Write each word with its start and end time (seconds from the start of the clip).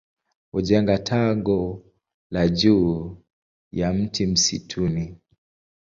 Hujenga 0.51 0.97
tago 0.97 1.83
lao 2.31 2.47
juu 2.47 3.17
ya 3.71 3.93
mti 3.93 4.25
msituni. 4.27 5.15